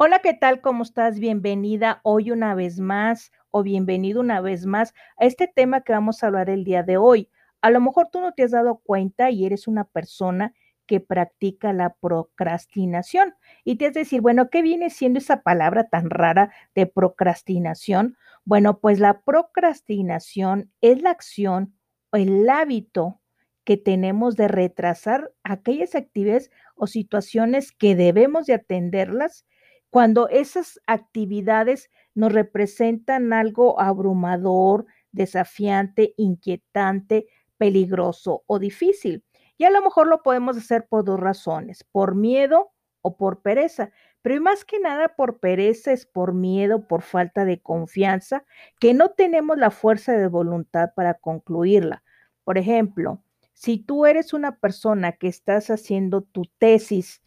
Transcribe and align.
Hola, 0.00 0.20
¿qué 0.20 0.32
tal? 0.32 0.60
¿Cómo 0.60 0.84
estás? 0.84 1.18
Bienvenida 1.18 1.98
hoy 2.04 2.30
una 2.30 2.54
vez 2.54 2.78
más 2.78 3.32
o 3.50 3.64
bienvenido 3.64 4.20
una 4.20 4.40
vez 4.40 4.64
más 4.64 4.94
a 5.16 5.24
este 5.24 5.48
tema 5.48 5.80
que 5.80 5.92
vamos 5.92 6.22
a 6.22 6.28
hablar 6.28 6.50
el 6.50 6.62
día 6.62 6.84
de 6.84 6.96
hoy. 6.96 7.28
A 7.62 7.70
lo 7.70 7.80
mejor 7.80 8.08
tú 8.12 8.20
no 8.20 8.32
te 8.32 8.44
has 8.44 8.52
dado 8.52 8.76
cuenta 8.78 9.32
y 9.32 9.44
eres 9.44 9.66
una 9.66 9.82
persona 9.82 10.54
que 10.86 11.00
practica 11.00 11.72
la 11.72 11.96
procrastinación. 12.00 13.34
Y 13.64 13.74
te 13.74 13.86
has 13.86 13.94
de 13.94 14.00
decir, 14.02 14.20
bueno, 14.20 14.50
¿qué 14.50 14.62
viene 14.62 14.90
siendo 14.90 15.18
esa 15.18 15.42
palabra 15.42 15.88
tan 15.88 16.10
rara 16.10 16.52
de 16.76 16.86
procrastinación? 16.86 18.16
Bueno, 18.44 18.78
pues 18.78 19.00
la 19.00 19.22
procrastinación 19.22 20.70
es 20.80 21.02
la 21.02 21.10
acción 21.10 21.74
o 22.12 22.18
el 22.18 22.48
hábito 22.48 23.20
que 23.64 23.76
tenemos 23.76 24.36
de 24.36 24.46
retrasar 24.46 25.32
aquellas 25.42 25.96
actividades 25.96 26.52
o 26.76 26.86
situaciones 26.86 27.72
que 27.72 27.96
debemos 27.96 28.46
de 28.46 28.54
atenderlas 28.54 29.44
cuando 29.90 30.28
esas 30.28 30.80
actividades 30.86 31.90
nos 32.14 32.32
representan 32.32 33.32
algo 33.32 33.80
abrumador, 33.80 34.86
desafiante, 35.12 36.14
inquietante, 36.16 37.26
peligroso 37.56 38.44
o 38.46 38.58
difícil. 38.58 39.24
Y 39.56 39.64
a 39.64 39.70
lo 39.70 39.82
mejor 39.82 40.06
lo 40.06 40.22
podemos 40.22 40.56
hacer 40.56 40.86
por 40.88 41.04
dos 41.04 41.18
razones, 41.18 41.84
por 41.84 42.14
miedo 42.14 42.70
o 43.02 43.16
por 43.16 43.42
pereza. 43.42 43.90
Pero 44.22 44.40
más 44.40 44.64
que 44.64 44.78
nada 44.78 45.14
por 45.16 45.40
pereza 45.40 45.92
es 45.92 46.06
por 46.06 46.34
miedo, 46.34 46.86
por 46.86 47.02
falta 47.02 47.44
de 47.44 47.60
confianza, 47.60 48.44
que 48.78 48.94
no 48.94 49.10
tenemos 49.10 49.58
la 49.58 49.70
fuerza 49.70 50.12
de 50.12 50.28
voluntad 50.28 50.90
para 50.94 51.14
concluirla. 51.14 52.02
Por 52.44 52.58
ejemplo, 52.58 53.22
si 53.54 53.78
tú 53.78 54.06
eres 54.06 54.32
una 54.32 54.58
persona 54.58 55.12
que 55.12 55.28
estás 55.28 55.70
haciendo 55.70 56.22
tu 56.22 56.42
tesis 56.58 57.22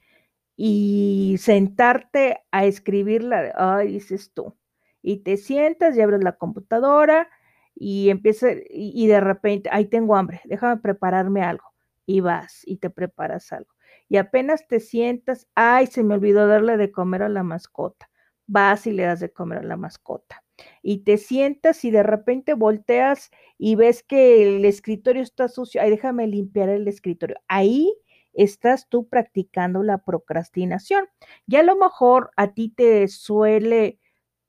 y 0.64 1.38
sentarte 1.40 2.44
a 2.52 2.66
escribirla, 2.66 3.52
ay, 3.56 3.94
dices 3.94 4.32
tú, 4.32 4.56
y 5.02 5.24
te 5.24 5.38
sientas 5.38 5.98
y 5.98 6.02
abres 6.02 6.24
la 6.24 6.38
computadora 6.38 7.30
y 7.74 8.12
empieza, 8.12 8.50
y, 8.70 9.08
de 9.08 9.22
repente, 9.22 9.72
ay, 9.74 9.86
tengo 9.86 10.16
hambre, 10.16 10.40
déjame 10.46 10.80
prepararme 10.80 11.42
algo, 11.42 11.66
y 12.06 12.20
vas 12.20 12.62
y 12.64 12.78
te 12.78 12.92
preparas 12.92 13.52
algo. 13.52 13.72
Y 14.08 14.18
apenas 14.18 14.68
te 14.68 14.80
sientas, 14.80 15.48
ay, 15.56 15.88
se 15.88 16.04
me 16.04 16.14
olvidó 16.14 16.46
darle 16.46 16.78
de 16.78 16.92
comer 16.92 17.24
a 17.24 17.30
la 17.30 17.42
mascota, 17.42 18.12
vas 18.46 18.86
y 18.86 18.92
le 18.92 19.02
das 19.02 19.20
de 19.20 19.34
comer 19.34 19.58
a 19.58 19.64
la 19.64 19.78
mascota. 19.78 20.44
Y 20.84 21.00
te 21.00 21.18
sientas 21.18 21.84
y 21.86 21.90
de 21.90 22.04
repente 22.04 22.54
volteas 22.54 23.32
y 23.58 23.74
ves 23.74 24.04
que 24.04 24.58
el 24.58 24.64
escritorio 24.66 25.24
está 25.24 25.48
sucio, 25.48 25.82
ay, 25.82 25.90
déjame 25.90 26.28
limpiar 26.28 26.70
el 26.70 26.88
escritorio. 26.88 27.38
Ahí 27.48 27.92
estás 28.34 28.88
tú 28.90 29.08
practicando 29.08 29.84
la 29.84 30.00
procrastinación. 30.00 31.08
Y 31.48 31.58
a 31.58 31.64
lo 31.64 31.76
mejor 31.76 32.32
a 32.38 32.54
ti 32.54 32.70
te 32.70 33.08
suele 33.08 34.00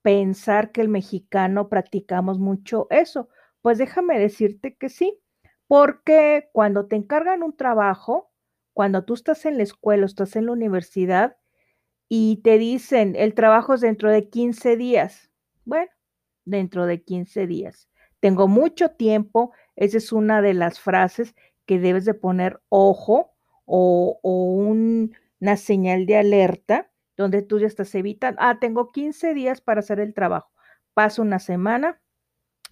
pensar 0.02 0.72
que 0.72 0.80
el 0.80 0.88
mexicano 0.88 1.68
practicamos 1.68 2.38
mucho 2.38 2.86
eso. 2.90 3.28
Pues 3.62 3.78
déjame 3.78 4.18
decirte 4.18 4.76
que 4.76 4.88
sí, 4.88 5.18
porque 5.68 6.48
cuando 6.52 6.86
te 6.86 6.96
encargan 6.96 7.42
un 7.42 7.56
trabajo, 7.56 8.30
cuando 8.74 9.04
tú 9.04 9.14
estás 9.14 9.46
en 9.46 9.56
la 9.58 9.62
escuela, 9.62 10.06
estás 10.06 10.36
en 10.36 10.46
la 10.46 10.52
universidad 10.52 11.36
y 12.08 12.42
te 12.42 12.58
dicen, 12.58 13.14
el 13.16 13.34
trabajo 13.34 13.74
es 13.74 13.80
dentro 13.80 14.10
de 14.10 14.28
15 14.28 14.76
días. 14.76 15.30
Bueno, 15.64 15.90
dentro 16.44 16.86
de 16.86 17.02
15 17.02 17.46
días. 17.46 17.88
Tengo 18.20 18.48
mucho 18.48 18.90
tiempo, 18.90 19.52
esa 19.76 19.98
es 19.98 20.12
una 20.12 20.42
de 20.42 20.54
las 20.54 20.80
frases 20.80 21.34
que 21.66 21.78
debes 21.78 22.04
de 22.04 22.14
poner 22.14 22.60
ojo 22.68 23.31
o, 23.74 24.20
una 24.22 25.56
señal 25.56 26.04
de 26.04 26.18
alerta 26.18 26.90
donde 27.16 27.42
tú 27.42 27.58
ya 27.58 27.66
estás 27.66 27.94
evitando, 27.94 28.38
ah, 28.42 28.58
tengo 28.60 28.92
15 28.92 29.32
días 29.32 29.60
para 29.62 29.80
hacer 29.80 29.98
el 29.98 30.12
trabajo, 30.12 30.50
pasa 30.92 31.22
una 31.22 31.38
semana 31.38 32.00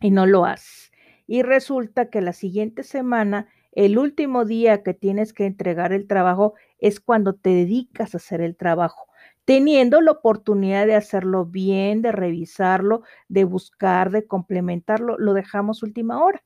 y 0.01 0.11
no 0.11 0.27
lo 0.27 0.45
haces. 0.45 0.93
Y 1.27 1.43
resulta 1.43 2.11
que 2.11 2.21
la 2.21 2.33
siguiente 2.33 2.83
semana, 2.83 3.49
el 3.73 3.99
último 3.99 4.45
día 4.45 4.83
que 4.83 4.93
tienes 4.95 5.33
que 5.33 5.47
entregar 5.47 5.93
el 5.93 6.07
trabajo 6.07 6.55
es 6.79 7.01
cuando 7.01 7.35
te 7.35 7.51
dedicas 7.51 8.15
a 8.15 8.19
hacer 8.19 8.43
el 8.43 8.57
trabajo, 8.57 9.07
teniendo 9.47 10.01
la 10.03 10.11
oportunidad 10.13 10.87
de 10.87 10.97
hacerlo 10.97 11.47
bien, 11.47 12.03
de 12.03 12.13
revisarlo, 12.13 13.03
de 13.29 13.45
buscar, 13.45 14.11
de 14.11 14.27
complementarlo, 14.27 15.17
lo 15.19 15.33
dejamos 15.33 15.83
última 15.83 16.23
hora. 16.23 16.43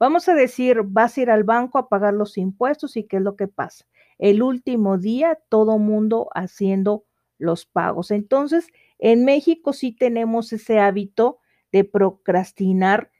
Vamos 0.00 0.28
a 0.28 0.34
decir, 0.34 0.82
vas 0.84 1.16
a 1.16 1.20
ir 1.22 1.30
al 1.30 1.44
banco 1.44 1.78
a 1.78 1.88
pagar 1.88 2.14
los 2.14 2.36
impuestos 2.36 2.96
y 2.96 3.04
qué 3.04 3.16
es 3.18 3.22
lo 3.22 3.36
que 3.36 3.48
pasa. 3.48 3.86
El 4.18 4.42
último 4.42 4.98
día, 4.98 5.38
todo 5.48 5.78
mundo 5.78 6.28
haciendo 6.34 7.04
los 7.38 7.66
pagos. 7.66 8.10
Entonces, 8.10 8.68
en 8.98 9.24
México 9.24 9.72
sí 9.72 9.92
tenemos 9.92 10.52
ese 10.52 10.78
hábito 10.80 11.38
de 11.72 11.84
procrastinar 11.84 13.10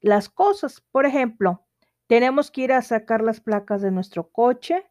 las 0.00 0.28
cosas. 0.28 0.82
Por 0.92 1.06
ejemplo, 1.06 1.66
tenemos 2.06 2.50
que 2.50 2.62
ir 2.62 2.72
a 2.72 2.82
sacar 2.82 3.22
las 3.22 3.40
placas 3.40 3.82
de 3.82 3.90
nuestro 3.90 4.30
coche 4.30 4.86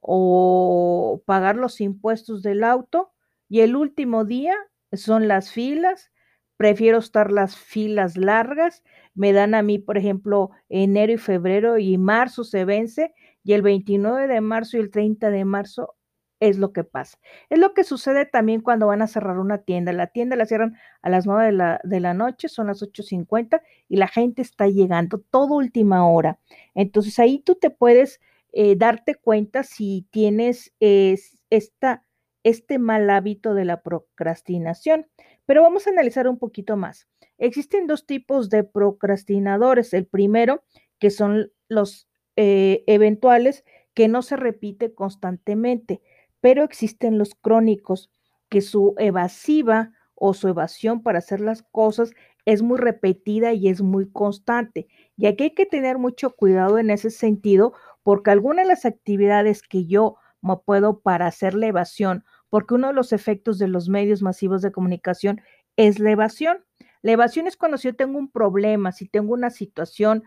o 0.00 1.22
pagar 1.26 1.56
los 1.56 1.80
impuestos 1.80 2.42
del 2.42 2.64
auto 2.64 3.12
y 3.48 3.60
el 3.60 3.76
último 3.76 4.24
día 4.24 4.54
son 4.92 5.28
las 5.28 5.50
filas 5.52 6.10
prefiero 6.58 6.98
estar 6.98 7.32
las 7.32 7.56
filas 7.56 8.18
largas. 8.18 8.84
Me 9.14 9.32
dan 9.32 9.54
a 9.54 9.62
mí, 9.62 9.78
por 9.78 9.96
ejemplo, 9.96 10.50
enero 10.68 11.14
y 11.14 11.18
febrero 11.18 11.78
y 11.78 11.96
marzo 11.96 12.44
se 12.44 12.66
vence 12.66 13.14
y 13.42 13.54
el 13.54 13.62
29 13.62 14.26
de 14.26 14.42
marzo 14.42 14.76
y 14.76 14.80
el 14.80 14.90
30 14.90 15.30
de 15.30 15.46
marzo 15.46 15.94
es 16.40 16.58
lo 16.58 16.72
que 16.72 16.84
pasa. 16.84 17.18
Es 17.48 17.58
lo 17.58 17.74
que 17.74 17.84
sucede 17.84 18.26
también 18.26 18.60
cuando 18.60 18.86
van 18.88 19.02
a 19.02 19.06
cerrar 19.06 19.38
una 19.38 19.58
tienda. 19.58 19.92
La 19.92 20.08
tienda 20.08 20.36
la 20.36 20.46
cierran 20.46 20.76
a 21.02 21.10
las 21.10 21.26
9 21.26 21.46
de 21.46 21.52
la, 21.52 21.80
de 21.84 22.00
la 22.00 22.12
noche, 22.12 22.48
son 22.48 22.66
las 22.66 22.82
8.50 22.82 23.62
y 23.88 23.96
la 23.96 24.08
gente 24.08 24.42
está 24.42 24.66
llegando 24.68 25.18
todo 25.30 25.54
última 25.54 26.06
hora. 26.08 26.38
Entonces 26.74 27.18
ahí 27.18 27.38
tú 27.40 27.54
te 27.54 27.70
puedes 27.70 28.20
eh, 28.52 28.76
darte 28.76 29.14
cuenta 29.14 29.62
si 29.62 30.06
tienes 30.10 30.72
esta, 30.80 32.04
este 32.44 32.78
mal 32.78 33.08
hábito 33.10 33.54
de 33.54 33.64
la 33.64 33.82
procrastinación. 33.82 35.06
Pero 35.48 35.62
vamos 35.62 35.86
a 35.86 35.90
analizar 35.90 36.28
un 36.28 36.38
poquito 36.38 36.76
más. 36.76 37.08
Existen 37.38 37.86
dos 37.86 38.04
tipos 38.04 38.50
de 38.50 38.64
procrastinadores. 38.64 39.94
El 39.94 40.04
primero, 40.04 40.62
que 40.98 41.08
son 41.08 41.50
los 41.70 42.06
eh, 42.36 42.84
eventuales, 42.86 43.64
que 43.94 44.08
no 44.08 44.20
se 44.20 44.36
repite 44.36 44.92
constantemente, 44.92 46.02
pero 46.42 46.64
existen 46.64 47.16
los 47.16 47.34
crónicos, 47.34 48.10
que 48.50 48.60
su 48.60 48.94
evasiva 48.98 49.92
o 50.14 50.34
su 50.34 50.48
evasión 50.48 51.02
para 51.02 51.20
hacer 51.20 51.40
las 51.40 51.62
cosas 51.62 52.12
es 52.44 52.60
muy 52.60 52.76
repetida 52.76 53.54
y 53.54 53.68
es 53.68 53.80
muy 53.80 54.10
constante. 54.12 54.86
Y 55.16 55.28
aquí 55.28 55.44
hay 55.44 55.54
que 55.54 55.64
tener 55.64 55.96
mucho 55.96 56.28
cuidado 56.36 56.78
en 56.78 56.90
ese 56.90 57.08
sentido, 57.08 57.72
porque 58.02 58.30
algunas 58.30 58.66
de 58.66 58.68
las 58.68 58.84
actividades 58.84 59.62
que 59.62 59.86
yo 59.86 60.16
me 60.42 60.58
puedo 60.58 61.00
para 61.00 61.26
hacer 61.26 61.54
la 61.54 61.68
evasión 61.68 62.22
porque 62.50 62.74
uno 62.74 62.88
de 62.88 62.94
los 62.94 63.12
efectos 63.12 63.58
de 63.58 63.68
los 63.68 63.88
medios 63.88 64.22
masivos 64.22 64.62
de 64.62 64.72
comunicación 64.72 65.40
es 65.76 65.98
la 65.98 66.10
evasión. 66.12 66.64
La 67.02 67.12
evasión 67.12 67.46
es 67.46 67.56
cuando 67.56 67.78
si 67.78 67.88
yo 67.88 67.96
tengo 67.96 68.18
un 68.18 68.30
problema, 68.30 68.92
si 68.92 69.06
tengo 69.08 69.34
una 69.34 69.50
situación, 69.50 70.24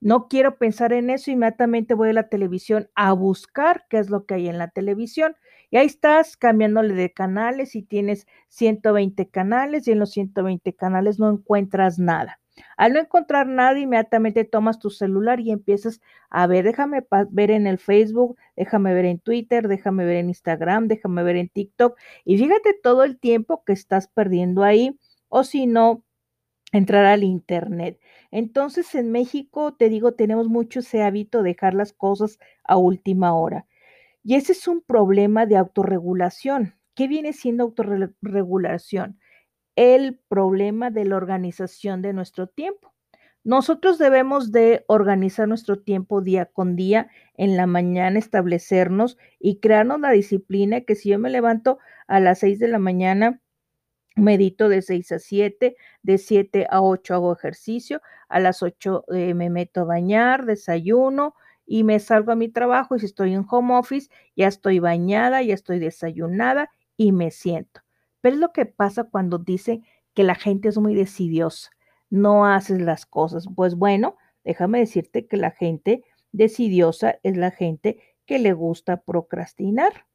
no 0.00 0.28
quiero 0.28 0.58
pensar 0.58 0.92
en 0.92 1.10
eso, 1.10 1.30
inmediatamente 1.30 1.94
voy 1.94 2.10
a 2.10 2.12
la 2.12 2.28
televisión 2.28 2.90
a 2.96 3.12
buscar 3.12 3.86
qué 3.88 3.98
es 3.98 4.10
lo 4.10 4.26
que 4.26 4.34
hay 4.34 4.48
en 4.48 4.58
la 4.58 4.68
televisión. 4.68 5.36
Y 5.70 5.76
ahí 5.78 5.86
estás 5.86 6.36
cambiándole 6.36 6.94
de 6.94 7.12
canales 7.12 7.74
y 7.76 7.82
tienes 7.82 8.26
120 8.48 9.30
canales 9.30 9.86
y 9.88 9.92
en 9.92 10.00
los 10.00 10.10
120 10.10 10.74
canales 10.74 11.18
no 11.20 11.30
encuentras 11.30 11.98
nada. 11.98 12.41
Al 12.76 12.92
no 12.92 13.00
encontrar 13.00 13.46
nada, 13.46 13.78
inmediatamente 13.78 14.44
tomas 14.44 14.78
tu 14.78 14.90
celular 14.90 15.40
y 15.40 15.50
empiezas 15.50 16.00
a 16.30 16.46
ver, 16.46 16.64
déjame 16.64 17.04
ver 17.30 17.50
en 17.50 17.66
el 17.66 17.78
Facebook, 17.78 18.36
déjame 18.56 18.94
ver 18.94 19.04
en 19.04 19.18
Twitter, 19.18 19.68
déjame 19.68 20.04
ver 20.04 20.16
en 20.16 20.28
Instagram, 20.28 20.88
déjame 20.88 21.22
ver 21.22 21.36
en 21.36 21.48
TikTok 21.48 21.98
y 22.24 22.38
fíjate 22.38 22.74
todo 22.82 23.04
el 23.04 23.18
tiempo 23.18 23.62
que 23.64 23.72
estás 23.72 24.08
perdiendo 24.08 24.62
ahí 24.64 24.98
o 25.28 25.44
si 25.44 25.66
no, 25.66 26.04
entrar 26.72 27.04
al 27.04 27.22
Internet. 27.24 28.00
Entonces, 28.30 28.94
en 28.94 29.12
México, 29.12 29.74
te 29.74 29.88
digo, 29.88 30.12
tenemos 30.12 30.48
mucho 30.48 30.80
ese 30.80 31.02
hábito 31.02 31.42
de 31.42 31.50
dejar 31.50 31.74
las 31.74 31.92
cosas 31.92 32.38
a 32.64 32.76
última 32.76 33.34
hora. 33.34 33.66
Y 34.24 34.36
ese 34.36 34.52
es 34.52 34.68
un 34.68 34.82
problema 34.82 35.46
de 35.46 35.56
autorregulación. 35.56 36.74
¿Qué 36.94 37.08
viene 37.08 37.32
siendo 37.32 37.64
autorregulación? 37.64 39.18
El 39.76 40.18
problema 40.28 40.90
de 40.90 41.04
la 41.04 41.16
organización 41.16 42.02
de 42.02 42.12
nuestro 42.12 42.46
tiempo. 42.46 42.92
Nosotros 43.44 43.98
debemos 43.98 44.52
de 44.52 44.84
organizar 44.86 45.48
nuestro 45.48 45.80
tiempo 45.80 46.20
día 46.20 46.46
con 46.46 46.76
día, 46.76 47.08
en 47.36 47.56
la 47.56 47.66
mañana 47.66 48.18
establecernos 48.18 49.18
y 49.40 49.58
crearnos 49.58 50.00
la 50.00 50.10
disciplina 50.10 50.82
que 50.82 50.94
si 50.94 51.08
yo 51.10 51.18
me 51.18 51.30
levanto 51.30 51.78
a 52.06 52.20
las 52.20 52.38
6 52.40 52.60
de 52.60 52.68
la 52.68 52.78
mañana, 52.78 53.40
medito 54.16 54.68
de 54.68 54.82
6 54.82 55.12
a 55.12 55.18
7, 55.18 55.76
de 56.02 56.18
7 56.18 56.66
a 56.70 56.82
8 56.82 57.14
hago 57.14 57.32
ejercicio, 57.32 58.00
a 58.28 58.40
las 58.40 58.62
8 58.62 59.04
eh, 59.14 59.34
me 59.34 59.50
meto 59.50 59.82
a 59.82 59.84
bañar, 59.84 60.46
desayuno 60.46 61.34
y 61.66 61.84
me 61.84 61.98
salgo 62.00 62.32
a 62.32 62.36
mi 62.36 62.48
trabajo 62.48 62.96
y 62.96 63.00
si 63.00 63.06
estoy 63.06 63.34
en 63.34 63.44
home 63.50 63.74
office, 63.74 64.10
ya 64.36 64.48
estoy 64.48 64.78
bañada, 64.78 65.42
ya 65.42 65.54
estoy 65.54 65.78
desayunada 65.80 66.70
y 66.96 67.12
me 67.12 67.30
siento 67.30 67.81
Pero 68.22 68.36
es 68.36 68.40
lo 68.40 68.52
que 68.52 68.64
pasa 68.64 69.04
cuando 69.04 69.36
dice 69.36 69.82
que 70.14 70.24
la 70.24 70.34
gente 70.34 70.68
es 70.68 70.78
muy 70.78 70.94
decidiosa, 70.94 71.70
no 72.08 72.46
haces 72.46 72.80
las 72.80 73.04
cosas. 73.04 73.46
Pues 73.54 73.74
bueno, 73.74 74.16
déjame 74.44 74.78
decirte 74.78 75.26
que 75.26 75.36
la 75.36 75.50
gente 75.50 76.04
decidiosa 76.32 77.18
es 77.22 77.36
la 77.36 77.50
gente 77.50 77.98
que 78.24 78.38
le 78.38 78.54
gusta 78.54 79.02
procrastinar. 79.02 80.06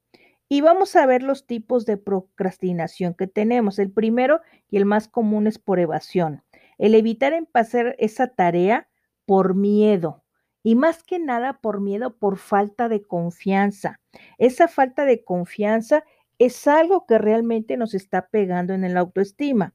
Y 0.49 0.61
vamos 0.61 0.95
a 0.95 1.05
ver 1.05 1.23
los 1.23 1.45
tipos 1.45 1.85
de 1.85 1.97
procrastinación 1.97 3.13
que 3.13 3.27
tenemos. 3.27 3.79
El 3.79 3.91
primero 3.91 4.41
y 4.69 4.77
el 4.77 4.85
más 4.85 5.09
común 5.09 5.45
es 5.45 5.59
por 5.59 5.79
evasión. 5.79 6.43
El 6.77 6.95
evitar 6.95 7.33
empezar 7.33 7.95
esa 7.99 8.27
tarea 8.27 8.87
por 9.25 9.55
miedo. 9.55 10.23
Y 10.63 10.75
más 10.75 11.03
que 11.03 11.19
nada 11.19 11.59
por 11.59 11.81
miedo, 11.81 12.17
por 12.17 12.37
falta 12.37 12.87
de 12.87 13.01
confianza. 13.01 13.99
Esa 14.37 14.67
falta 14.67 15.05
de 15.05 15.23
confianza 15.23 16.03
es 16.39 16.67
algo 16.67 17.05
que 17.05 17.17
realmente 17.17 17.77
nos 17.77 17.93
está 17.93 18.27
pegando 18.27 18.73
en 18.73 18.83
el 18.83 18.97
autoestima. 18.97 19.73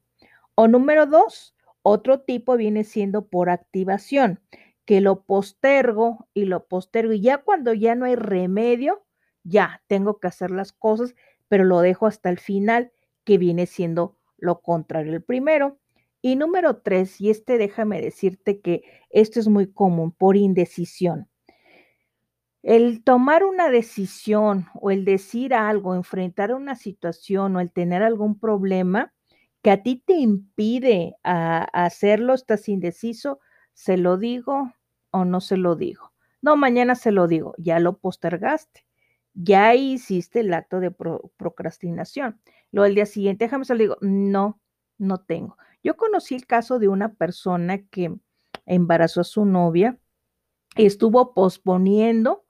O 0.55 0.67
número 0.67 1.05
dos, 1.05 1.55
otro 1.81 2.21
tipo 2.21 2.55
viene 2.57 2.83
siendo 2.83 3.27
por 3.27 3.49
activación, 3.49 4.39
que 4.85 5.01
lo 5.01 5.23
postergo 5.23 6.27
y 6.33 6.45
lo 6.45 6.67
postergo. 6.67 7.13
Y 7.13 7.21
ya 7.21 7.39
cuando 7.39 7.73
ya 7.73 7.95
no 7.95 8.05
hay 8.05 8.15
remedio, 8.15 9.03
ya 9.43 9.81
tengo 9.87 10.19
que 10.19 10.27
hacer 10.27 10.51
las 10.51 10.71
cosas, 10.71 11.15
pero 11.47 11.65
lo 11.65 11.81
dejo 11.81 12.07
hasta 12.07 12.29
el 12.29 12.39
final, 12.39 12.91
que 13.25 13.37
viene 13.37 13.65
siendo 13.65 14.17
lo 14.37 14.61
contrario 14.61 15.13
el 15.13 15.23
primero. 15.23 15.79
Y 16.21 16.37
número 16.37 16.77
tres, 16.77 17.19
y 17.19 17.29
este 17.29 17.57
déjame 17.57 18.01
decirte 18.01 18.61
que 18.61 18.83
esto 19.09 19.39
es 19.39 19.49
muy 19.49 19.71
común 19.71 20.11
por 20.11 20.37
indecisión. 20.37 21.27
El 22.63 23.03
tomar 23.03 23.43
una 23.43 23.69
decisión 23.69 24.67
o 24.73 24.89
el 24.89 25.05
decir 25.05 25.53
algo, 25.53 25.95
enfrentar 25.95 26.53
una 26.53 26.75
situación 26.75 27.55
o 27.55 27.59
el 27.59 27.71
tener 27.71 28.01
algún 28.01 28.39
problema 28.39 29.13
que 29.61 29.71
a 29.71 29.83
ti 29.83 30.01
te 30.05 30.13
impide 30.13 31.15
a, 31.23 31.63
hacerlo, 31.85 32.33
estás 32.33 32.67
indeciso, 32.69 33.39
se 33.73 33.97
lo 33.97 34.17
digo 34.17 34.73
o 35.11 35.25
no 35.25 35.41
se 35.41 35.57
lo 35.57 35.75
digo. 35.75 36.13
No, 36.41 36.55
mañana 36.57 36.95
se 36.95 37.11
lo 37.11 37.27
digo, 37.27 37.53
ya 37.57 37.79
lo 37.79 37.97
postergaste 37.99 38.85
ya 39.33 39.73
hiciste 39.75 40.41
el 40.41 40.53
acto 40.53 40.79
de 40.79 40.91
procrastinación. 40.91 42.39
Luego 42.71 42.85
el 42.85 42.95
día 42.95 43.05
siguiente, 43.05 43.45
déjame 43.45 43.65
se 43.65 43.73
lo 43.73 43.79
digo, 43.79 43.97
no, 44.01 44.59
no 44.97 45.19
tengo. 45.19 45.57
Yo 45.83 45.97
conocí 45.97 46.35
el 46.35 46.45
caso 46.45 46.79
de 46.79 46.87
una 46.87 47.13
persona 47.13 47.83
que 47.87 48.15
embarazó 48.65 49.21
a 49.21 49.25
su 49.25 49.45
novia 49.45 49.99
y 50.75 50.85
estuvo 50.85 51.33
posponiendo 51.33 52.42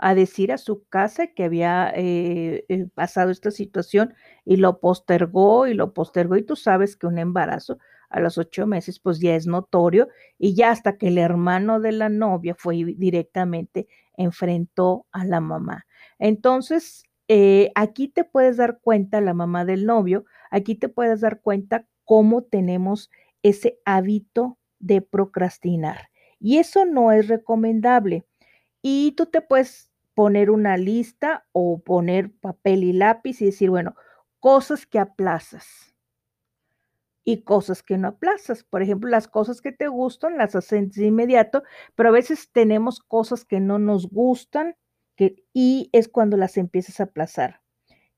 a 0.00 0.14
decir 0.14 0.50
a 0.52 0.58
su 0.58 0.84
casa 0.88 1.28
que 1.28 1.44
había 1.44 1.92
eh, 1.94 2.64
eh, 2.68 2.86
pasado 2.94 3.30
esta 3.30 3.50
situación 3.50 4.14
y 4.44 4.56
lo 4.56 4.80
postergó 4.80 5.66
y 5.66 5.74
lo 5.74 5.92
postergó 5.92 6.36
y 6.36 6.42
tú 6.42 6.56
sabes 6.56 6.96
que 6.96 7.06
un 7.06 7.18
embarazo 7.18 7.78
a 8.08 8.18
los 8.20 8.38
ocho 8.38 8.66
meses 8.66 8.98
pues 8.98 9.20
ya 9.20 9.36
es 9.36 9.46
notorio 9.46 10.08
y 10.38 10.54
ya 10.54 10.70
hasta 10.70 10.96
que 10.96 11.08
el 11.08 11.18
hermano 11.18 11.80
de 11.80 11.92
la 11.92 12.08
novia 12.08 12.54
fue 12.58 12.76
directamente 12.96 13.88
enfrentó 14.16 15.06
a 15.12 15.24
la 15.24 15.40
mamá. 15.40 15.86
Entonces, 16.18 17.04
eh, 17.28 17.70
aquí 17.74 18.08
te 18.08 18.24
puedes 18.24 18.56
dar 18.56 18.80
cuenta, 18.82 19.20
la 19.20 19.34
mamá 19.34 19.64
del 19.64 19.86
novio, 19.86 20.24
aquí 20.50 20.74
te 20.74 20.88
puedes 20.88 21.20
dar 21.20 21.40
cuenta 21.40 21.86
cómo 22.04 22.42
tenemos 22.42 23.10
ese 23.42 23.78
hábito 23.84 24.58
de 24.78 25.02
procrastinar. 25.02 26.08
Y 26.38 26.58
eso 26.58 26.84
no 26.86 27.12
es 27.12 27.28
recomendable. 27.28 28.24
Y 28.82 29.12
tú 29.12 29.26
te 29.26 29.40
puedes 29.42 29.89
poner 30.20 30.50
una 30.50 30.76
lista 30.76 31.46
o 31.52 31.78
poner 31.78 32.30
papel 32.30 32.84
y 32.84 32.92
lápiz 32.92 33.40
y 33.40 33.46
decir, 33.46 33.70
bueno, 33.70 33.94
cosas 34.38 34.84
que 34.84 34.98
aplazas 34.98 35.94
y 37.24 37.40
cosas 37.40 37.82
que 37.82 37.96
no 37.96 38.08
aplazas. 38.08 38.62
Por 38.62 38.82
ejemplo, 38.82 39.08
las 39.08 39.28
cosas 39.28 39.62
que 39.62 39.72
te 39.72 39.88
gustan 39.88 40.36
las 40.36 40.54
haces 40.54 40.92
de 40.92 41.06
inmediato, 41.06 41.62
pero 41.94 42.10
a 42.10 42.12
veces 42.12 42.52
tenemos 42.52 43.00
cosas 43.00 43.46
que 43.46 43.60
no 43.60 43.78
nos 43.78 44.10
gustan 44.10 44.76
y 45.54 45.88
es 45.92 46.08
cuando 46.08 46.36
las 46.36 46.58
empiezas 46.58 47.00
a 47.00 47.04
aplazar. 47.04 47.62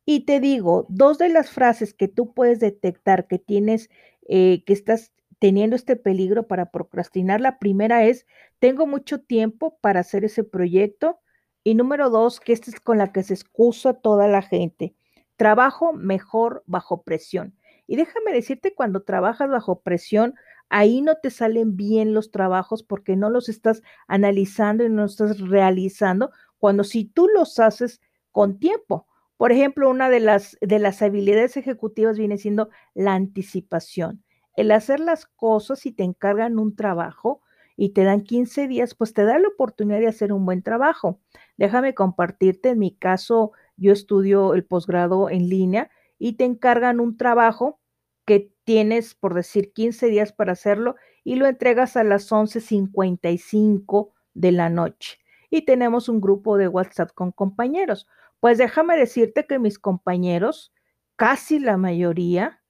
Y 0.04 0.24
te 0.24 0.40
digo, 0.40 0.86
dos 0.88 1.18
de 1.18 1.28
las 1.28 1.50
frases 1.50 1.94
que 1.94 2.08
tú 2.08 2.34
puedes 2.34 2.58
detectar 2.58 3.28
que 3.28 3.38
tienes, 3.38 3.90
eh, 4.26 4.64
que 4.66 4.72
estás 4.72 5.12
teniendo 5.38 5.76
este 5.76 5.94
peligro 5.94 6.48
para 6.48 6.72
procrastinar, 6.72 7.40
la 7.40 7.60
primera 7.60 8.02
es, 8.06 8.26
tengo 8.58 8.88
mucho 8.88 9.20
tiempo 9.20 9.78
para 9.80 10.00
hacer 10.00 10.24
ese 10.24 10.42
proyecto. 10.42 11.20
Y 11.64 11.74
número 11.74 12.10
dos, 12.10 12.40
que 12.40 12.52
esta 12.52 12.70
es 12.70 12.80
con 12.80 12.98
la 12.98 13.12
que 13.12 13.22
se 13.22 13.34
excusa 13.34 13.94
toda 13.94 14.26
la 14.26 14.42
gente. 14.42 14.94
Trabajo 15.36 15.92
mejor 15.92 16.62
bajo 16.66 17.02
presión. 17.02 17.54
Y 17.86 17.96
déjame 17.96 18.32
decirte, 18.32 18.74
cuando 18.74 19.02
trabajas 19.02 19.48
bajo 19.50 19.80
presión, 19.80 20.34
ahí 20.68 21.02
no 21.02 21.16
te 21.16 21.30
salen 21.30 21.76
bien 21.76 22.14
los 22.14 22.30
trabajos 22.30 22.82
porque 22.82 23.16
no 23.16 23.30
los 23.30 23.48
estás 23.48 23.82
analizando 24.08 24.84
y 24.84 24.88
no 24.88 25.02
los 25.02 25.12
estás 25.12 25.40
realizando 25.40 26.30
cuando 26.58 26.84
si 26.84 27.04
tú 27.04 27.28
los 27.28 27.58
haces 27.58 28.00
con 28.30 28.58
tiempo. 28.58 29.06
Por 29.36 29.52
ejemplo, 29.52 29.90
una 29.90 30.08
de 30.08 30.20
las, 30.20 30.56
de 30.60 30.78
las 30.78 31.02
habilidades 31.02 31.56
ejecutivas 31.56 32.16
viene 32.16 32.38
siendo 32.38 32.70
la 32.94 33.14
anticipación. 33.14 34.22
El 34.56 34.70
hacer 34.70 35.00
las 35.00 35.26
cosas 35.26 35.80
si 35.80 35.92
te 35.92 36.04
encargan 36.04 36.58
un 36.58 36.76
trabajo 36.76 37.42
y 37.76 37.90
te 37.90 38.04
dan 38.04 38.22
15 38.22 38.68
días, 38.68 38.94
pues 38.94 39.12
te 39.12 39.24
da 39.24 39.38
la 39.38 39.48
oportunidad 39.48 39.98
de 39.98 40.06
hacer 40.06 40.32
un 40.32 40.44
buen 40.44 40.62
trabajo. 40.62 41.20
Déjame 41.56 41.94
compartirte, 41.94 42.70
en 42.70 42.78
mi 42.78 42.94
caso, 42.94 43.52
yo 43.76 43.92
estudio 43.92 44.54
el 44.54 44.64
posgrado 44.64 45.30
en 45.30 45.48
línea 45.48 45.90
y 46.18 46.34
te 46.34 46.44
encargan 46.44 47.00
un 47.00 47.16
trabajo 47.16 47.80
que 48.24 48.52
tienes, 48.64 49.14
por 49.14 49.34
decir, 49.34 49.72
15 49.72 50.06
días 50.06 50.32
para 50.32 50.52
hacerlo 50.52 50.96
y 51.24 51.36
lo 51.36 51.46
entregas 51.46 51.96
a 51.96 52.04
las 52.04 52.30
11.55 52.30 54.12
de 54.34 54.52
la 54.52 54.70
noche 54.70 55.18
y 55.52 55.66
tenemos 55.66 56.08
un 56.08 56.22
grupo 56.22 56.56
de 56.56 56.66
WhatsApp 56.66 57.10
con 57.14 57.30
compañeros. 57.30 58.08
Pues 58.40 58.56
déjame 58.56 58.96
decirte 58.96 59.46
que 59.46 59.58
mis 59.58 59.78
compañeros, 59.78 60.72
casi 61.14 61.58
la 61.58 61.76
mayoría, 61.76 62.62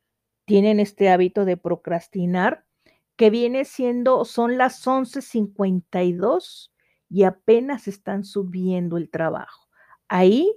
tienen 0.46 0.80
este 0.80 1.08
hábito 1.08 1.44
de 1.44 1.56
procrastinar, 1.56 2.66
que 3.14 3.30
viene 3.30 3.64
siendo, 3.64 4.24
son 4.24 4.58
las 4.58 4.84
11.52 4.84 6.71
y 7.12 7.24
apenas 7.24 7.88
están 7.88 8.24
subiendo 8.24 8.96
el 8.96 9.10
trabajo. 9.10 9.68
Ahí 10.08 10.52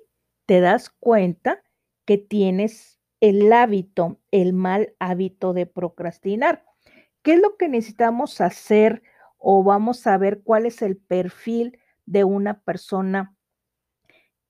te 0.46 0.62
das 0.62 0.90
cuenta 0.90 1.62
que 2.06 2.18
tienes 2.18 3.00
el 3.20 3.52
hábito, 3.52 4.20
el 4.32 4.54
mal 4.54 4.96
hábito 5.00 5.54
de 5.54 5.66
procrastinar. 5.66 6.64
¿Qué 7.22 7.34
es 7.34 7.42
lo 7.42 7.58
que 7.58 7.68
necesitamos 7.68 8.40
hacer 8.42 9.04
o 9.38 9.64
vamos 9.64 10.08
a 10.08 10.18
ver 10.18 10.42
cuál 10.44 10.66
es 10.66 10.82
el 10.82 10.98
perfil 10.98 11.80
de 12.06 12.24
una 12.24 12.62
persona 12.62 13.36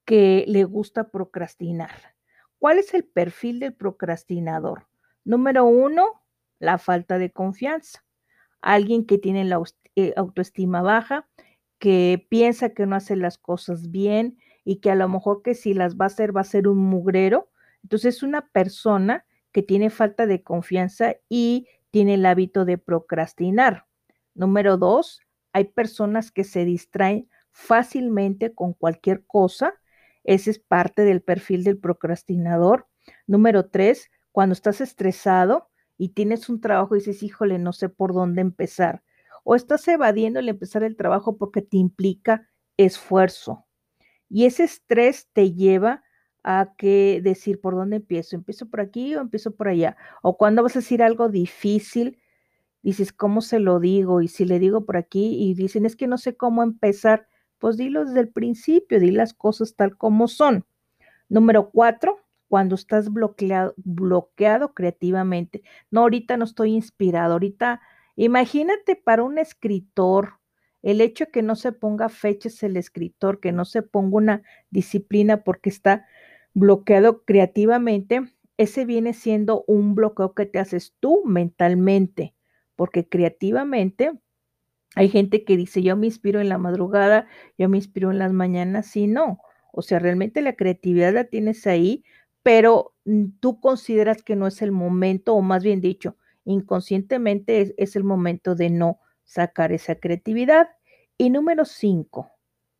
que 0.06 0.46
le 0.48 0.64
gusta 0.64 1.10
procrastinar. 1.10 2.16
¿Cuál 2.60 2.80
es 2.80 2.94
el 2.94 3.04
perfil 3.04 3.60
del 3.60 3.74
procrastinador? 3.74 4.88
Número 5.24 5.66
uno, 5.66 6.24
la 6.60 6.78
falta 6.78 7.18
de 7.18 7.32
confianza. 7.32 8.06
Alguien 8.62 9.06
que 9.06 9.18
tiene 9.18 9.44
la 9.44 9.62
eh, 9.96 10.14
autoestima 10.16 10.82
baja, 10.82 11.28
que 11.86 12.26
piensa 12.32 12.72
que 12.72 12.88
no 12.88 12.96
hace 12.96 13.16
las 13.16 13.38
cosas 13.38 13.92
bien 13.92 14.40
y 14.64 14.78
que 14.78 14.90
a 14.90 14.96
lo 14.96 15.08
mejor 15.08 15.44
que 15.44 15.54
si 15.54 15.76
las 15.76 15.98
va 15.98 16.06
a 16.06 16.08
hacer 16.08 16.36
va 16.36 16.42
a 16.42 16.44
ser 16.44 16.68
un 16.68 16.80
mugrero. 16.80 17.52
Entonces 17.84 18.16
es 18.16 18.24
una 18.24 18.50
persona 18.50 19.24
que 19.52 19.62
tiene 19.62 19.92
falta 19.92 20.26
de 20.26 20.42
confianza 20.42 21.18
y 21.30 21.68
tiene 21.92 22.16
el 22.16 22.26
hábito 22.26 22.66
de 22.66 22.80
procrastinar. 22.80 23.86
Número 24.34 24.78
dos, 24.78 25.22
hay 25.54 25.66
personas 25.66 26.32
que 26.32 26.44
se 26.44 26.66
distraen 26.66 27.30
fácilmente 27.52 28.56
con 28.56 28.74
cualquier 28.74 29.24
cosa. 29.28 29.76
Ese 30.24 30.50
es 30.50 30.58
parte 30.58 31.04
del 31.04 31.22
perfil 31.22 31.64
del 31.64 31.78
procrastinador. 31.78 32.88
Número 33.28 33.70
tres, 33.70 34.10
cuando 34.32 34.54
estás 34.54 34.82
estresado 34.82 35.70
y 36.00 36.10
tienes 36.16 36.50
un 36.50 36.62
trabajo 36.62 36.96
y 36.96 36.98
dices, 36.98 37.22
híjole, 37.22 37.60
no 37.60 37.74
sé 37.74 37.90
por 37.90 38.12
dónde 38.16 38.42
empezar. 38.42 39.04
O 39.46 39.56
estás 39.56 39.88
evadiendo 39.88 40.40
el 40.40 40.50
empezar 40.50 40.84
el 40.84 40.98
trabajo 40.98 41.38
porque 41.38 41.62
te 41.62 41.78
implica 41.78 42.50
esfuerzo. 42.76 43.66
Y 44.28 44.46
ese 44.46 44.64
estrés 44.64 45.30
te 45.32 45.54
lleva 45.54 46.04
a 46.44 46.74
que 46.78 47.22
decir 47.24 47.62
por 47.62 47.76
dónde 47.76 47.98
empiezo. 47.98 48.36
¿Empiezo 48.36 48.70
por 48.70 48.82
aquí 48.82 49.16
o 49.16 49.22
empiezo 49.22 49.56
por 49.56 49.68
allá? 49.68 49.96
O 50.24 50.36
cuando 50.38 50.64
vas 50.64 50.76
a 50.76 50.80
decir 50.80 51.02
algo 51.04 51.30
difícil, 51.30 52.20
dices, 52.82 53.14
¿cómo 53.14 53.42
se 53.42 53.60
lo 53.60 53.80
digo? 53.80 54.22
Y 54.22 54.28
si 54.28 54.46
le 54.46 54.60
digo 54.60 54.84
por 54.86 54.98
aquí 54.98 55.38
y 55.40 55.54
dicen, 55.54 55.86
es 55.86 55.96
que 55.96 56.08
no 56.08 56.18
sé 56.18 56.36
cómo 56.36 56.64
empezar, 56.64 57.28
pues 57.60 57.78
dilo 57.78 58.04
desde 58.04 58.22
el 58.22 58.30
principio, 58.30 59.00
di 59.00 59.12
las 59.12 59.34
cosas 59.34 59.76
tal 59.76 59.96
como 59.96 60.28
son. 60.28 60.66
Número 61.30 61.70
cuatro, 61.70 62.20
cuando 62.48 62.76
estás 62.76 63.12
bloqueado, 63.12 63.74
bloqueado 63.78 64.74
creativamente. 64.74 65.64
No, 65.92 66.02
ahorita 66.02 66.38
no 66.38 66.46
estoy 66.46 66.74
inspirado, 66.74 67.34
ahorita, 67.34 67.82
imagínate 68.16 68.96
para 68.96 69.24
un 69.24 69.38
escritor, 69.38 70.40
el 70.82 71.02
hecho 71.02 71.28
que 71.32 71.42
no 71.42 71.56
se 71.56 71.72
ponga 71.72 72.10
fechas 72.10 72.62
el 72.64 72.78
escritor, 72.78 73.40
que 73.40 73.52
no 73.52 73.66
se 73.66 73.82
ponga 73.82 74.18
una 74.18 74.44
disciplina 74.70 75.44
porque 75.44 75.70
está 75.70 76.06
bloqueado 76.54 77.24
creativamente, 77.26 78.22
ese 78.58 78.86
viene 78.86 79.14
siendo 79.14 79.64
un 79.68 79.96
bloqueo 79.96 80.34
que 80.34 80.46
te 80.46 80.60
haces 80.60 80.96
tú 81.00 81.24
mentalmente, 81.26 82.34
porque 82.76 83.08
creativamente 83.08 84.12
hay 84.96 85.10
gente 85.10 85.44
que 85.44 85.58
dice, 85.58 85.84
yo 85.84 85.98
me 85.98 86.08
inspiro 86.08 86.40
en 86.40 86.50
la 86.50 86.58
madrugada, 86.58 87.28
yo 87.58 87.68
me 87.68 87.78
inspiro 87.78 88.12
en 88.12 88.20
las 88.20 88.32
mañanas, 88.32 88.88
sí, 88.88 89.08
no. 89.08 89.40
O 89.74 89.82
sea, 89.82 90.00
realmente 90.00 90.42
la 90.42 90.56
creatividad 90.56 91.14
la 91.14 91.26
tienes 91.26 91.68
ahí, 91.68 92.06
pero 92.44 92.94
mm, 93.04 93.26
tú 93.42 93.60
consideras 93.60 94.24
que 94.24 94.38
no 94.38 94.48
es 94.48 94.62
el 94.62 94.72
momento, 94.72 95.36
o 95.36 95.42
más 95.42 95.64
bien 95.64 95.82
dicho, 95.82 96.16
inconscientemente 96.46 97.74
es, 97.78 97.96
el 97.96 98.04
momento 98.04 98.56
de 98.56 98.70
no 98.70 99.00
sacar 99.24 99.72
esa 99.72 99.96
creatividad. 99.96 100.70
Y 101.18 101.30
número 101.30 101.66
cinco, 101.66 102.32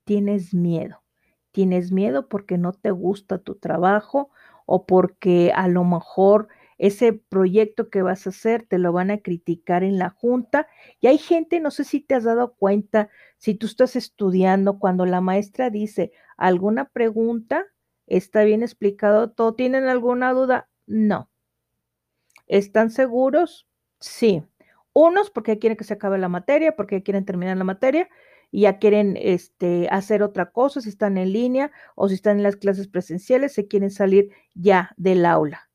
tienes 0.04 0.54
miedo. 0.54 1.04
Tienes 1.52 1.92
miedo 1.92 2.28
porque 2.30 2.58
no 2.58 2.74
te 2.74 2.92
gusta 2.92 3.40
tu 3.40 3.56
trabajo 3.56 4.30
o 4.66 4.86
porque 4.86 5.52
a 5.56 5.68
lo 5.68 5.84
mejor 5.84 6.48
ese 6.78 7.14
proyecto 7.14 7.90
que 7.90 8.02
vas 8.02 8.28
a 8.28 8.32
hacer 8.32 8.66
te 8.68 8.78
lo 8.78 8.92
van 8.92 9.10
a 9.12 9.20
criticar 9.20 9.84
en 9.84 9.98
la 9.98 10.10
junta. 10.10 10.68
Y 11.00 11.08
hay 11.08 11.18
gente, 11.18 11.60
no 11.60 11.72
sé 11.72 11.86
si 11.86 12.02
te 12.02 12.16
has 12.16 12.26
dado 12.26 12.56
cuenta, 12.56 13.10
si 13.38 13.56
tú 13.56 13.68
estás 13.68 13.96
estudiando, 13.96 14.80
cuando 14.80 15.06
la 15.06 15.22
maestra 15.22 15.70
dice 15.70 16.12
alguna 16.38 16.90
pregunta, 16.90 17.66
¿está 18.08 18.44
bien 18.44 18.62
explicado 18.62 19.32
todo? 19.32 19.56
¿Tienen 19.56 19.88
alguna 19.88 20.34
duda? 20.34 20.70
No. 20.86 21.30
¿Están 22.48 22.90
seguros? 22.90 23.68
Sí. 24.00 24.44
Unos 24.94 25.30
porque 25.30 25.60
quieren 25.60 25.78
que 25.78 25.84
se 25.84 25.94
acabe 25.96 26.18
la 26.18 26.30
materia, 26.30 26.76
porque 26.76 27.04
quieren 27.04 27.26
terminar 27.26 27.58
la 27.58 27.64
materia 27.64 28.10
y 28.52 28.62
ya 28.62 28.80
quieren 28.80 29.18
este, 29.20 29.88
hacer 29.92 30.24
otra 30.24 30.52
cosa, 30.52 30.80
si 30.82 30.90
están 30.90 31.18
en 31.18 31.34
línea 31.34 31.72
o 31.96 32.08
si 32.08 32.16
están 32.16 32.38
en 32.38 32.44
las 32.44 32.56
clases 32.56 32.88
presenciales, 32.88 33.54
se 33.54 33.68
quieren 33.68 33.92
salir 33.92 34.30
ya 34.54 34.92
del 34.98 35.26
aula. 35.26 35.70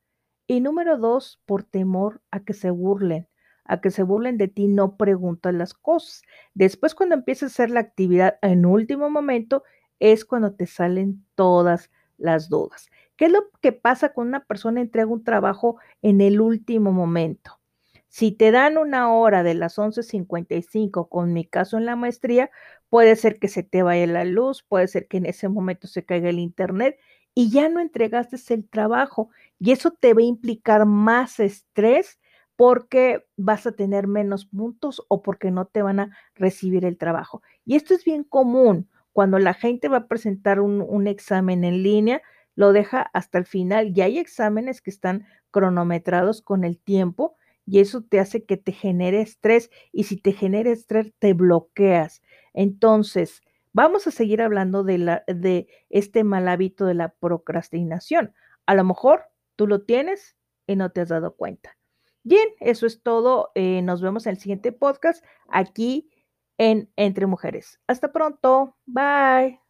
Y 0.47 0.61
número 0.61 0.97
dos, 0.97 1.41
por 1.47 1.65
temor 1.65 2.23
a 2.31 2.41
que 2.41 2.55
se 2.55 2.71
burlen, 2.71 3.29
a 3.65 3.81
que 3.81 3.91
se 3.91 4.03
burlen 4.03 4.39
de 4.39 4.49
ti, 4.49 4.67
no 4.69 4.97
preguntan 4.97 5.59
las 5.59 5.75
cosas. 5.75 6.23
Después, 6.55 6.95
cuando 6.95 7.15
empiezas 7.15 7.51
a 7.51 7.53
hacer 7.53 7.71
la 7.71 7.81
actividad 7.81 8.39
en 8.43 8.67
último 8.67 9.11
momento, 9.11 9.63
es 10.01 10.25
cuando 10.25 10.55
te 10.55 10.67
salen 10.67 11.25
todas 11.35 11.91
las 12.17 12.49
dudas. 12.49 12.89
¿Qué 13.21 13.27
es 13.27 13.33
lo 13.33 13.51
que 13.61 13.73
pasa 13.73 14.15
cuando 14.15 14.31
una 14.31 14.47
persona 14.47 14.81
entrega 14.81 15.07
un 15.07 15.23
trabajo 15.23 15.77
en 16.01 16.23
el 16.23 16.41
último 16.41 16.91
momento? 16.91 17.61
Si 18.09 18.33
te 18.33 18.51
dan 18.51 18.79
una 18.79 19.13
hora 19.13 19.43
de 19.43 19.53
las 19.53 19.77
11.55, 19.77 21.07
con 21.11 21.35
mi 21.35 21.45
caso 21.45 21.77
en 21.77 21.85
la 21.85 21.97
maestría, 21.97 22.51
puede 22.89 23.17
ser 23.17 23.39
que 23.39 23.49
se 23.49 23.63
te 23.63 23.83
vaya 23.83 24.07
la 24.07 24.25
luz, 24.25 24.63
puede 24.63 24.89
ser 24.89 25.07
que 25.07 25.19
en 25.19 25.27
ese 25.27 25.51
momento 25.51 25.87
se 25.87 26.03
caiga 26.03 26.31
el 26.31 26.39
internet 26.39 26.99
y 27.35 27.51
ya 27.51 27.69
no 27.69 27.81
entregaste 27.81 28.39
el 28.55 28.67
trabajo 28.67 29.29
y 29.59 29.73
eso 29.73 29.91
te 29.91 30.15
va 30.15 30.23
a 30.23 30.25
implicar 30.25 30.87
más 30.87 31.41
estrés 31.41 32.21
porque 32.57 33.27
vas 33.37 33.67
a 33.67 33.73
tener 33.73 34.07
menos 34.07 34.47
puntos 34.47 35.05
o 35.09 35.21
porque 35.21 35.51
no 35.51 35.67
te 35.67 35.83
van 35.83 36.01
a 36.01 36.17
recibir 36.37 36.87
el 36.87 36.97
trabajo. 36.97 37.43
Y 37.67 37.77
esto 37.77 37.93
es 37.93 38.03
bien 38.03 38.25
común. 38.25 38.89
Cuando 39.13 39.39
la 39.39 39.53
gente 39.53 39.89
va 39.89 39.99
a 39.99 40.09
presentar 40.09 40.59
un, 40.59 40.81
un 40.81 41.07
examen 41.07 41.65
en 41.65 41.83
línea, 41.83 42.23
lo 42.55 42.73
deja 42.73 43.03
hasta 43.13 43.39
el 43.39 43.47
final 43.47 43.93
y 43.97 44.01
hay 44.03 44.19
exámenes 44.19 44.83
que 44.83 44.91
están 44.91 45.27
cronometrados 45.51 46.43
con 46.43 46.65
el 46.65 46.79
tiempo 46.79 47.37
y 47.67 47.81
eso 47.81 48.03
te 48.03 48.21
hace 48.21 48.45
que 48.45 48.57
te 48.57 48.73
genere 48.73 49.21
estrés 49.21 49.71
y 49.93 50.05
si 50.05 50.17
te 50.17 50.33
genera 50.33 50.71
estrés 50.71 51.13
te 51.19 51.35
bloqueas. 51.35 52.23
Entonces, 52.53 53.43
Vamos 53.73 54.07
a 54.07 54.11
seguir 54.11 54.43
hablando 54.43 54.83
de, 54.83 54.99
la, 54.99 55.25
de 55.27 55.69
este 55.91 56.25
mal 56.25 56.49
hábito 56.49 56.87
de 56.87 56.95
la 56.95 57.11
procrastinación. 57.11 58.35
A 58.67 58.75
lo 58.75 58.85
mejor 58.85 59.27
tú 59.57 59.67
lo 59.67 59.83
tienes 59.83 60.37
y 60.67 60.77
no 60.77 60.91
te 60.91 61.01
has 61.03 61.09
dado 61.09 61.37
cuenta. 61.37 61.77
Bien, 62.23 62.49
eso 62.59 62.87
es 62.87 63.03
todo. 63.03 63.53
Eh, 63.55 63.83
nos 63.83 64.03
vemos 64.03 64.27
en 64.27 64.33
el 64.33 64.39
siguiente 64.39 64.73
podcast 64.73 65.25
aquí 65.49 66.11
en 66.59 66.91
Entre 66.97 67.27
Mujeres. 67.27 67.81
Hasta 67.87 68.13
pronto. 68.13 68.77
Bye. 68.87 69.70